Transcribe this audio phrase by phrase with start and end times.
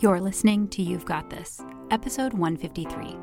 [0.00, 3.16] You're listening to You've Got This, episode 153.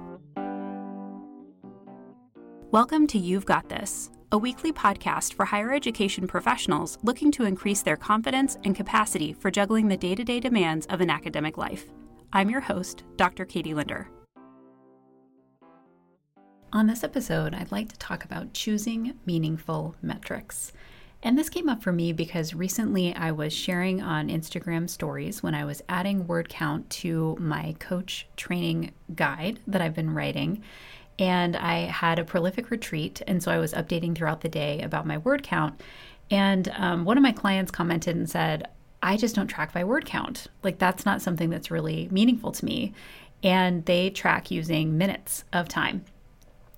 [2.72, 7.82] Welcome to You've Got This, a weekly podcast for higher education professionals looking to increase
[7.82, 11.88] their confidence and capacity for juggling the day to day demands of an academic life.
[12.32, 13.44] I'm your host, Dr.
[13.44, 14.08] Katie Linder.
[16.72, 20.72] On this episode, I'd like to talk about choosing meaningful metrics.
[21.24, 25.54] And this came up for me because recently I was sharing on Instagram stories when
[25.54, 30.64] I was adding word count to my coach training guide that I've been writing.
[31.20, 33.22] And I had a prolific retreat.
[33.28, 35.80] And so I was updating throughout the day about my word count.
[36.32, 38.68] And um, one of my clients commented and said,
[39.04, 40.48] I just don't track by word count.
[40.64, 42.94] Like, that's not something that's really meaningful to me.
[43.44, 46.06] And they track using minutes of time.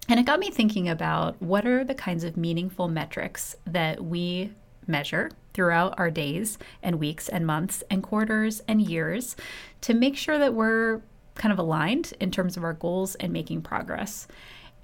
[0.10, 4.52] And it got me thinking about what are the kinds of meaningful metrics that we
[4.86, 9.36] measure throughout our days and weeks and months and quarters and years
[9.82, 11.02] to make sure that we're
[11.36, 14.28] kind of aligned in terms of our goals and making progress.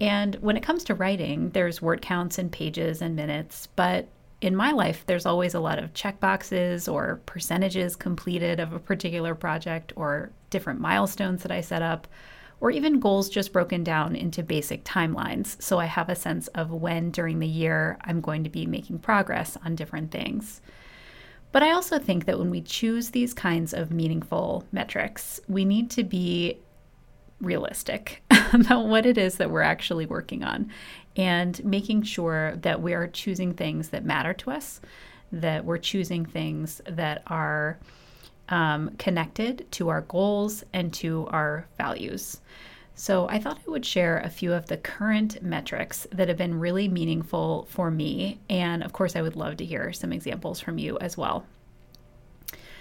[0.00, 4.08] And when it comes to writing, there's word counts and pages and minutes, but
[4.40, 8.78] in my life, there's always a lot of check boxes or percentages completed of a
[8.78, 12.08] particular project or different milestones that I set up
[12.60, 15.60] or even goals just broken down into basic timelines.
[15.62, 18.98] So I have a sense of when during the year I'm going to be making
[18.98, 20.60] progress on different things.
[21.52, 25.90] But I also think that when we choose these kinds of meaningful metrics, we need
[25.92, 26.58] to be
[27.40, 28.22] realistic
[28.52, 30.70] about what it is that we're actually working on
[31.16, 34.80] and making sure that we are choosing things that matter to us,
[35.32, 37.78] that we're choosing things that are
[38.50, 42.40] um, connected to our goals and to our values.
[42.94, 46.60] So, I thought I would share a few of the current metrics that have been
[46.60, 48.40] really meaningful for me.
[48.50, 51.46] And of course, I would love to hear some examples from you as well.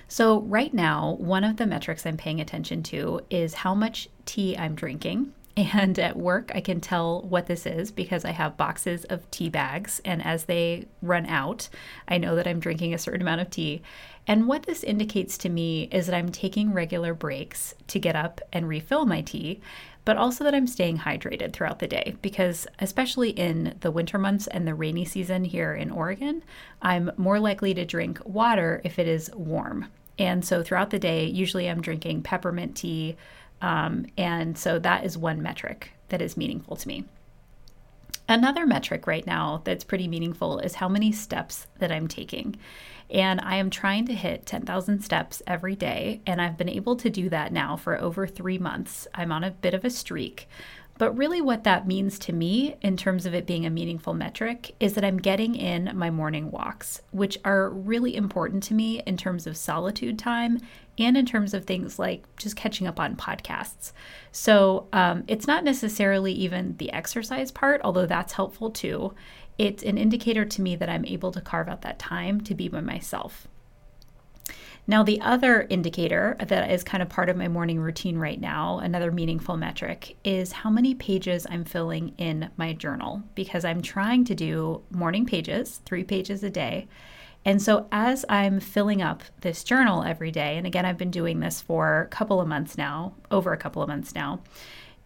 [0.10, 4.58] So, right now, one of the metrics I'm paying attention to is how much tea
[4.58, 5.34] I'm drinking.
[5.58, 9.50] And at work, I can tell what this is because I have boxes of tea
[9.50, 10.00] bags.
[10.06, 11.68] And as they run out,
[12.08, 13.82] I know that I'm drinking a certain amount of tea.
[14.26, 18.40] And what this indicates to me is that I'm taking regular breaks to get up
[18.54, 19.60] and refill my tea,
[20.06, 24.48] but also that I'm staying hydrated throughout the day because, especially in the winter months
[24.48, 26.44] and the rainy season here in Oregon,
[26.82, 29.88] I'm more likely to drink water if it is warm.
[30.18, 33.18] And so throughout the day, usually I'm drinking peppermint tea
[33.62, 37.06] um, and so that is one metric that is meaningful to me.
[38.28, 42.56] Another metric right now that's pretty meaningful is how many steps that I'm taking.
[43.10, 46.22] And I am trying to hit 10,000 steps every day.
[46.28, 49.08] And I've been able to do that now for over three months.
[49.16, 50.48] I'm on a bit of a streak.
[51.00, 54.76] But really, what that means to me in terms of it being a meaningful metric
[54.82, 59.16] is that I'm getting in my morning walks, which are really important to me in
[59.16, 60.60] terms of solitude time
[60.98, 63.94] and in terms of things like just catching up on podcasts.
[64.34, 69.14] So um, it's not necessarily even the exercise part, although that's helpful too.
[69.58, 72.68] It's an indicator to me that I'm able to carve out that time to be
[72.68, 73.48] by myself.
[74.90, 78.80] Now, the other indicator that is kind of part of my morning routine right now,
[78.80, 84.26] another meaningful metric, is how many pages I'm filling in my journal because I'm trying
[84.26, 86.88] to do morning pages, three pages a day.
[87.46, 91.40] And so, as I'm filling up this journal every day, and again, I've been doing
[91.40, 94.40] this for a couple of months now, over a couple of months now,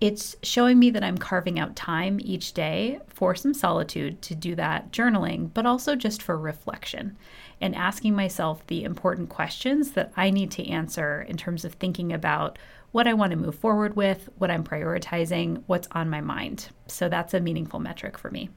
[0.02, 4.56] it's showing me that I'm carving out time each day for some solitude to do
[4.56, 7.16] that journaling, but also just for reflection
[7.62, 12.12] and asking myself the important questions that I need to answer in terms of thinking
[12.12, 12.60] about
[12.92, 16.70] what I want to move forward with, what I'm prioritizing, what's on my mind.
[16.88, 18.50] So that's a meaningful metric for me.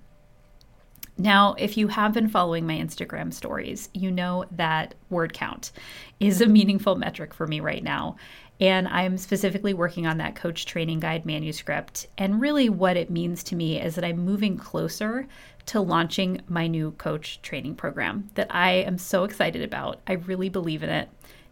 [1.18, 5.72] Now, if you have been following my Instagram stories, you know that word count
[6.20, 8.16] is a meaningful metric for me right now.
[8.60, 12.06] And I'm specifically working on that coach training guide manuscript.
[12.16, 15.26] And really, what it means to me is that I'm moving closer
[15.66, 20.00] to launching my new coach training program that I am so excited about.
[20.06, 21.08] I really believe in it.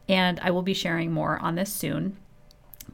[0.08, 2.16] And I will be sharing more on this soon.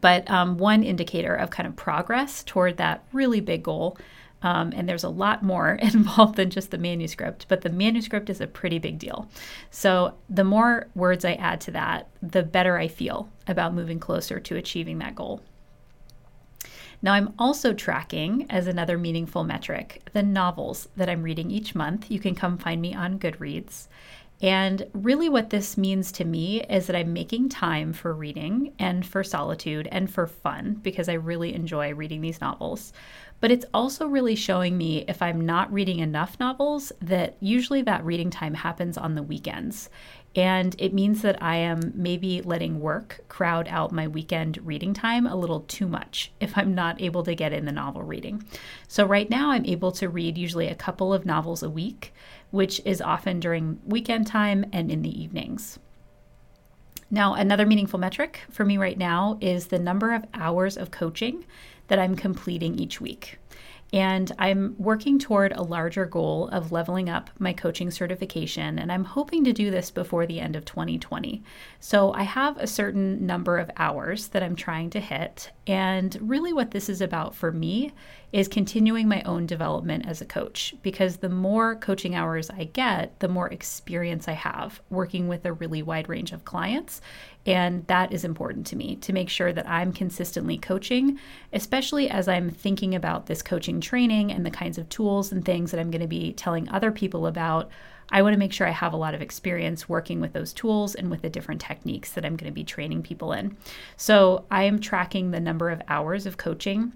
[0.01, 3.99] But um, one indicator of kind of progress toward that really big goal
[4.43, 8.41] um, and there's a lot more involved than just the manuscript, but the manuscript is
[8.41, 9.29] a pretty big deal.
[9.71, 14.41] So the more words I add to that, the better I feel about moving closer
[14.41, 15.41] to achieving that goal.
[17.03, 22.11] Now, I'm also tracking as another meaningful metric the novels that I'm reading each month.
[22.11, 23.89] You can come find me on Goodreads.
[24.43, 29.05] And really, what this means to me is that I'm making time for reading and
[29.05, 32.93] for solitude and for fun because I really enjoy reading these novels.
[33.41, 38.05] But it's also really showing me if I'm not reading enough novels, that usually that
[38.05, 39.89] reading time happens on the weekends.
[40.37, 45.27] And it means that I am maybe letting work crowd out my weekend reading time
[45.27, 48.45] a little too much if I'm not able to get in the novel reading.
[48.87, 52.13] So, right now, I'm able to read usually a couple of novels a week,
[52.51, 55.81] which is often during weekend time and in the evenings.
[57.11, 61.45] Now, another meaningful metric for me right now is the number of hours of coaching
[61.91, 63.39] that I'm completing each week.
[63.93, 69.03] And I'm working toward a larger goal of leveling up my coaching certification, and I'm
[69.03, 71.43] hoping to do this before the end of 2020.
[71.81, 75.51] So I have a certain number of hours that I'm trying to hit.
[75.67, 77.93] And really, what this is about for me
[78.33, 83.19] is continuing my own development as a coach because the more coaching hours I get,
[83.19, 87.01] the more experience I have working with a really wide range of clients.
[87.47, 91.19] And that is important to me to make sure that I'm consistently coaching,
[91.53, 95.71] especially as I'm thinking about this coaching training and the kinds of tools and things
[95.71, 97.71] that I'm going to be telling other people about.
[98.13, 100.95] I want to make sure I have a lot of experience working with those tools
[100.95, 103.57] and with the different techniques that I'm going to be training people in.
[103.97, 106.93] So I am tracking the number of hours of coaching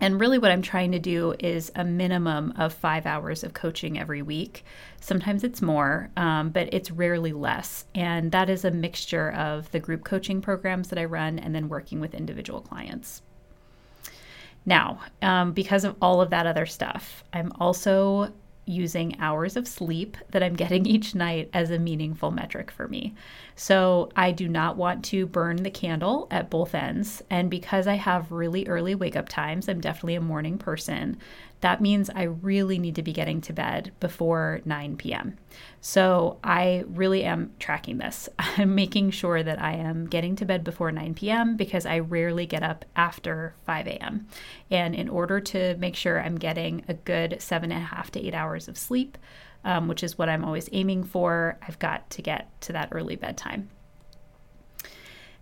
[0.00, 3.98] and really, what I'm trying to do is a minimum of five hours of coaching
[3.98, 4.64] every week.
[5.00, 7.84] Sometimes it's more, um, but it's rarely less.
[7.94, 11.68] And that is a mixture of the group coaching programs that I run and then
[11.68, 13.22] working with individual clients.
[14.66, 18.32] Now, um, because of all of that other stuff, I'm also
[18.66, 23.14] using hours of sleep that I'm getting each night as a meaningful metric for me.
[23.56, 27.22] So I do not want to burn the candle at both ends.
[27.30, 31.18] And because I have really early wake up times, I'm definitely a morning person.
[31.60, 35.38] That means I really need to be getting to bed before 9 p.m.
[35.80, 38.28] So I really am tracking this.
[38.38, 41.56] I'm making sure that I am getting to bed before 9 p.m.
[41.56, 44.26] because I rarely get up after 5 a.m.
[44.70, 48.20] And in order to make sure I'm getting a good seven and a half to
[48.20, 49.16] eight hours of sleep,
[49.64, 51.58] um, which is what I'm always aiming for.
[51.66, 53.70] I've got to get to that early bedtime.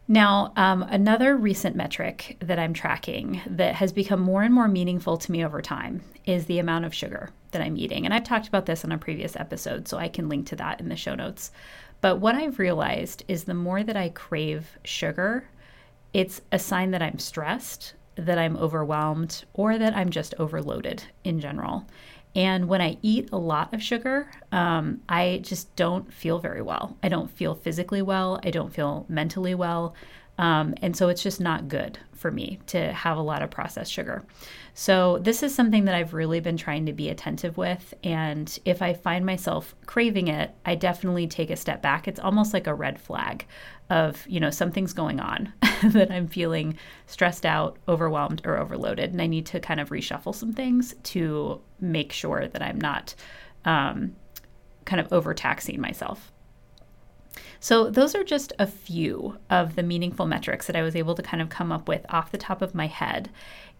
[0.08, 5.16] Now, um, another recent metric that I'm tracking that has become more and more meaningful
[5.16, 8.04] to me over time is the amount of sugar that I'm eating.
[8.04, 10.80] And I've talked about this on a previous episode, so I can link to that
[10.80, 11.52] in the show notes.
[12.00, 15.48] But what I've realized is the more that I crave sugar,
[16.12, 21.38] it's a sign that I'm stressed, that I'm overwhelmed, or that I'm just overloaded in
[21.38, 21.86] general.
[22.34, 26.96] And when I eat a lot of sugar, um, I just don't feel very well.
[27.02, 28.40] I don't feel physically well.
[28.42, 29.94] I don't feel mentally well.
[30.38, 33.92] Um, and so it's just not good for me to have a lot of processed
[33.92, 34.24] sugar.
[34.74, 37.92] So, this is something that I've really been trying to be attentive with.
[38.02, 42.08] And if I find myself craving it, I definitely take a step back.
[42.08, 43.44] It's almost like a red flag
[43.90, 45.52] of, you know, something's going on
[45.84, 49.12] that I'm feeling stressed out, overwhelmed, or overloaded.
[49.12, 53.14] And I need to kind of reshuffle some things to make sure that I'm not
[53.66, 54.16] um,
[54.86, 56.32] kind of overtaxing myself.
[57.62, 61.22] So, those are just a few of the meaningful metrics that I was able to
[61.22, 63.30] kind of come up with off the top of my head.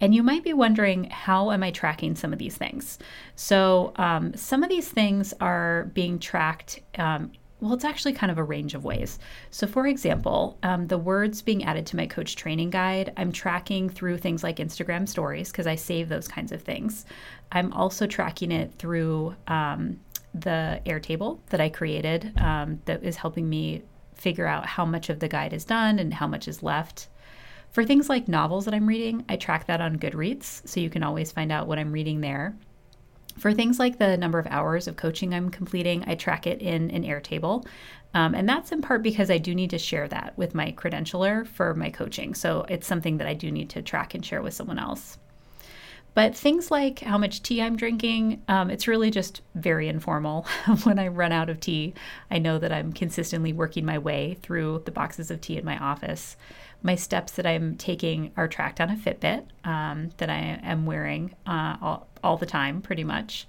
[0.00, 3.00] And you might be wondering, how am I tracking some of these things?
[3.34, 6.78] So, um, some of these things are being tracked.
[6.96, 9.18] Um, well, it's actually kind of a range of ways.
[9.50, 13.88] So, for example, um, the words being added to my coach training guide, I'm tracking
[13.88, 17.04] through things like Instagram stories because I save those kinds of things.
[17.50, 19.98] I'm also tracking it through um,
[20.34, 23.82] the Airtable that I created um, that is helping me
[24.14, 27.08] figure out how much of the guide is done and how much is left.
[27.70, 31.02] For things like novels that I'm reading, I track that on Goodreads, so you can
[31.02, 32.54] always find out what I'm reading there.
[33.38, 36.90] For things like the number of hours of coaching I'm completing, I track it in
[36.90, 37.66] an Airtable.
[38.14, 41.46] Um, and that's in part because I do need to share that with my credentialer
[41.46, 42.34] for my coaching.
[42.34, 45.16] So it's something that I do need to track and share with someone else.
[46.14, 50.46] But things like how much tea I'm drinking, um, it's really just very informal.
[50.82, 51.94] when I run out of tea,
[52.30, 55.78] I know that I'm consistently working my way through the boxes of tea in my
[55.78, 56.36] office.
[56.82, 61.34] My steps that I'm taking are tracked on a Fitbit um, that I am wearing
[61.46, 63.46] uh, all, all the time, pretty much.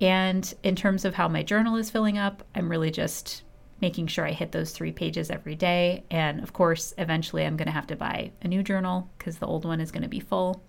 [0.00, 3.42] And in terms of how my journal is filling up, I'm really just
[3.80, 6.04] making sure I hit those three pages every day.
[6.10, 9.46] And of course, eventually I'm going to have to buy a new journal because the
[9.46, 10.62] old one is going to be full.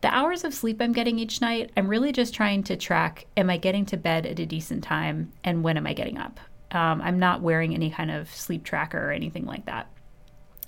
[0.00, 3.50] The hours of sleep I'm getting each night, I'm really just trying to track am
[3.50, 6.38] I getting to bed at a decent time and when am I getting up?
[6.70, 9.90] Um, I'm not wearing any kind of sleep tracker or anything like that.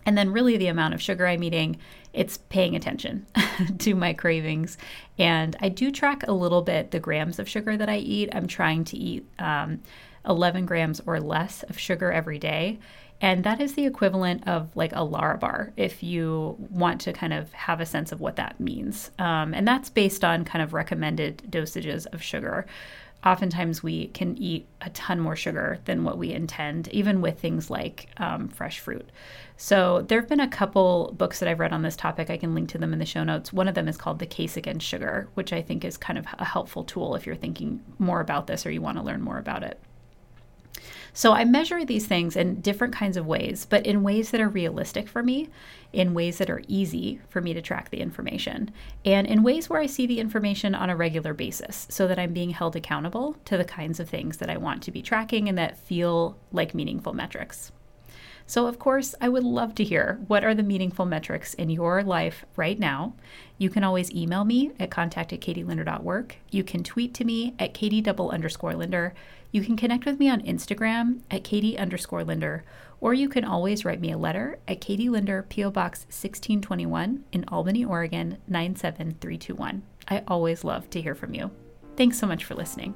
[0.07, 1.77] And then, really, the amount of sugar I'm eating,
[2.13, 3.27] it's paying attention
[3.79, 4.79] to my cravings.
[5.19, 8.31] And I do track a little bit the grams of sugar that I eat.
[8.33, 9.83] I'm trying to eat um,
[10.27, 12.79] 11 grams or less of sugar every day.
[13.21, 17.53] And that is the equivalent of like a Larabar if you want to kind of
[17.53, 19.11] have a sense of what that means.
[19.19, 22.67] Um, and that's based on kind of recommended dosages of sugar.
[23.23, 27.69] oftentimes we can eat a ton more sugar than what we intend, even with things
[27.69, 29.11] like um, fresh fruit.
[29.59, 32.31] So, there have been a couple books that I've read on this topic.
[32.31, 33.53] I can link to them in the show notes.
[33.53, 36.25] One of them is called The Case Against Sugar, which I think is kind of
[36.39, 39.37] a helpful tool if you're thinking more about this or you want to learn more
[39.37, 39.79] about it.
[41.13, 44.49] So I measure these things in different kinds of ways, but in ways that are
[44.49, 45.49] realistic for me,
[45.93, 48.71] in ways that are easy for me to track the information,
[49.05, 52.33] and in ways where I see the information on a regular basis so that I'm
[52.33, 55.59] being held accountable to the kinds of things that I want to be tracking and
[55.59, 57.73] that feel like meaningful metrics.
[58.51, 62.03] So, of course, I would love to hear what are the meaningful metrics in your
[62.03, 63.15] life right now.
[63.59, 66.35] You can always email me at contact at katielinder.work.
[66.51, 69.15] You can tweet to me at katie double underscore linder.
[69.53, 72.65] You can connect with me on Instagram at katie underscore linder,
[73.01, 75.71] or you can always write me a letter at Katie Linder, P.O.
[75.71, 79.83] Box 1621 in Albany, Oregon 97321.
[80.09, 81.53] I always love to hear from you.
[81.97, 82.95] Thanks so much for listening.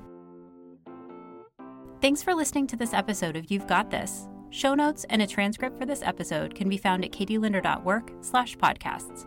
[2.01, 4.27] Thanks for listening to this episode of You've Got This.
[4.55, 9.27] Show notes and a transcript for this episode can be found at katielinder.work slash podcasts.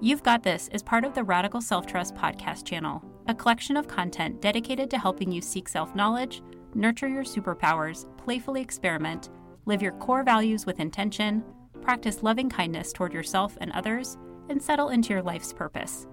[0.00, 3.88] You've Got This is part of the Radical Self Trust podcast channel, a collection of
[3.88, 6.40] content dedicated to helping you seek self knowledge,
[6.72, 9.30] nurture your superpowers, playfully experiment,
[9.66, 11.42] live your core values with intention,
[11.82, 14.18] practice loving kindness toward yourself and others,
[14.50, 16.06] and settle into your life's purpose.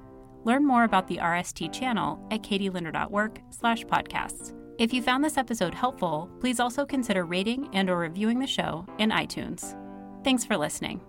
[0.46, 4.57] Learn more about the RST channel at katielinder.work slash podcasts.
[4.78, 8.86] If you found this episode helpful, please also consider rating and or reviewing the show
[9.00, 9.76] in iTunes.
[10.24, 11.02] Thanks for listening.